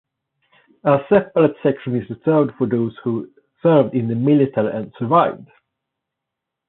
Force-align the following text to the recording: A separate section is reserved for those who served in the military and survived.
A 0.83 0.97
separate 1.09 1.55
section 1.61 1.95
is 1.95 2.09
reserved 2.09 2.53
for 2.57 2.65
those 2.65 2.97
who 3.03 3.29
served 3.61 3.93
in 3.93 4.07
the 4.07 4.15
military 4.15 4.71
and 4.75 4.91
survived. 4.97 5.47